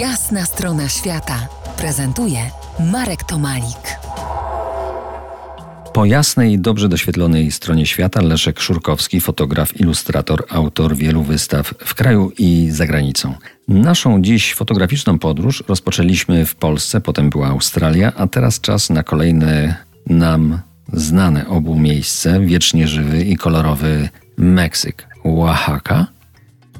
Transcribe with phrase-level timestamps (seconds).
[0.00, 2.38] Jasna strona świata prezentuje
[2.92, 3.98] Marek Tomalik.
[5.92, 12.32] Po jasnej dobrze doświetlonej stronie świata Leszek Szurkowski, fotograf, ilustrator, autor wielu wystaw w kraju
[12.38, 13.34] i za granicą.
[13.68, 19.76] Naszą dziś fotograficzną podróż rozpoczęliśmy w Polsce, potem była Australia, a teraz czas na kolejne
[20.06, 20.60] nam
[20.92, 25.08] znane obu miejsce, wiecznie żywy i kolorowy Meksyk.
[25.24, 26.15] Oaxaca.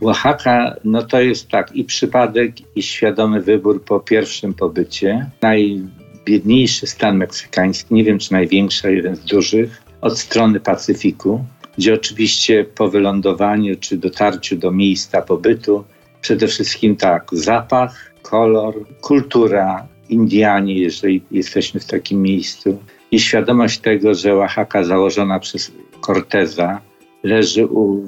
[0.00, 5.30] Oaxaca, no to jest tak i przypadek, i świadomy wybór po pierwszym pobycie.
[5.42, 11.44] Najbiedniejszy stan meksykański, nie wiem czy największy, jeden z dużych, od strony Pacyfiku,
[11.78, 15.84] gdzie oczywiście po wylądowaniu czy dotarciu do miejsca pobytu
[16.20, 22.78] przede wszystkim tak, zapach, kolor, kultura, Indianie, jeżeli jesteśmy w takim miejscu
[23.10, 26.80] i świadomość tego, że Oaxaca założona przez Corteza
[27.26, 28.04] leży u,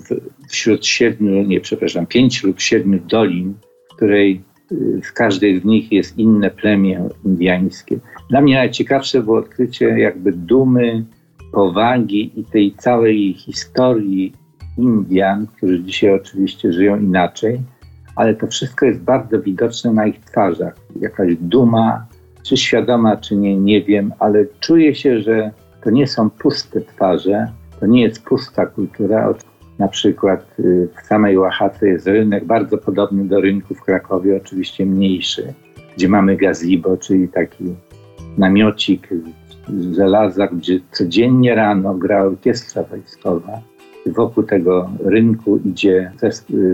[0.48, 3.54] wśród siedmiu, nie przepraszam, pięciu lub siedmiu dolin,
[3.90, 7.98] w której y, w każdej z nich jest inne plemię indiańskie.
[8.30, 11.04] Dla mnie najciekawsze było odkrycie jakby dumy,
[11.52, 14.32] powagi i tej całej historii
[14.78, 17.60] Indian, którzy dzisiaj oczywiście żyją inaczej,
[18.16, 20.74] ale to wszystko jest bardzo widoczne na ich twarzach.
[21.00, 22.06] Jakaś duma,
[22.42, 25.50] czy świadoma, czy nie, nie wiem, ale czuję się, że
[25.84, 29.34] to nie są puste twarze, to nie jest pusta kultura.
[29.78, 34.86] Na przykład y, w samej Oaxace jest rynek bardzo podobny do rynku w Krakowie, oczywiście
[34.86, 35.54] mniejszy,
[35.96, 37.64] gdzie mamy gazebo, czyli taki
[38.38, 39.08] namiocik
[39.68, 43.60] z żelaza, gdzie codziennie rano gra orkiestra wojskowa.
[44.06, 46.12] Wokół tego rynku idzie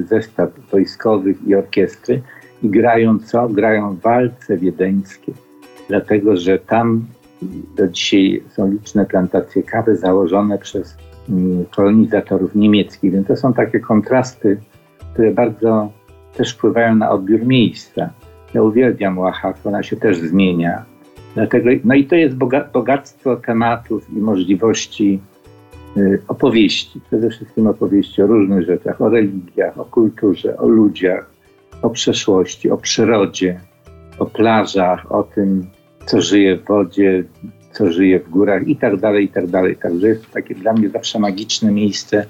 [0.06, 2.22] zestaw wojskowych i orkiestry
[2.62, 3.48] i grają co?
[3.48, 5.32] Grają walce wiedeńskie,
[5.88, 7.06] dlatego że tam
[7.76, 10.96] do dzisiaj są liczne plantacje kawy założone przez
[11.28, 14.56] mm, kolonizatorów niemieckich, więc to są takie kontrasty,
[15.12, 15.92] które bardzo
[16.36, 18.10] też wpływają na odbiór miejsca.
[18.54, 20.84] Ja uwielbiam Oaxaca, ona się też zmienia.
[21.34, 22.36] Dlatego, no i to jest
[22.72, 25.20] bogactwo tematów i możliwości
[25.96, 31.30] y, opowieści, przede wszystkim opowieści o różnych rzeczach, o religiach, o kulturze, o ludziach,
[31.82, 33.60] o przeszłości, o przyrodzie,
[34.18, 35.66] o plażach, o tym,
[36.06, 37.24] co żyje w wodzie,
[37.72, 39.76] co żyje w górach i tak dalej, i tak dalej.
[39.76, 42.26] Także jest to takie dla mnie zawsze magiczne miejsce,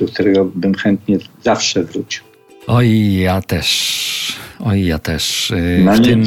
[0.00, 2.24] do którego bym chętnie zawsze wrócił.
[2.66, 4.17] Oj, ja też.
[4.60, 5.52] Oj, ja też.
[5.84, 6.24] No, w tym,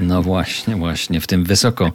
[0.00, 1.20] no właśnie, właśnie.
[1.20, 1.92] W tym wysoko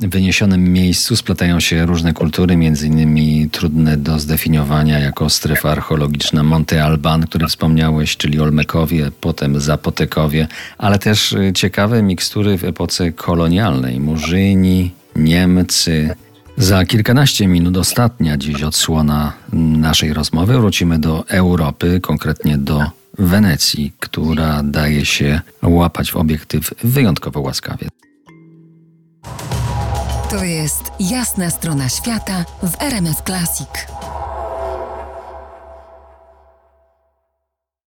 [0.00, 6.84] wyniesionym miejscu splatają się różne kultury, między innymi trudne do zdefiniowania jako strefa archeologiczna Monte
[6.84, 14.00] Alban, który wspomniałeś, czyli Olmekowie, potem Zapotekowie, ale też y, ciekawe mikstury w epoce kolonialnej.
[14.00, 16.14] Murzyni, Niemcy.
[16.56, 20.58] Za kilkanaście minut ostatnia dziś odsłona naszej rozmowy.
[20.58, 27.88] Wrócimy do Europy, konkretnie do Wenecji, która daje się łapać w obiektyw wyjątkowo łaskawie.
[30.30, 33.68] To jest jasna strona świata w RMS Classic.